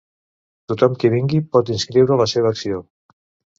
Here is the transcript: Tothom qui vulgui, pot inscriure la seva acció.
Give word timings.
Tothom 0.73 0.95
qui 1.03 1.11
vulgui, 1.17 1.43
pot 1.57 1.71
inscriure 1.77 2.19
la 2.25 2.29
seva 2.35 2.53
acció. 2.57 2.83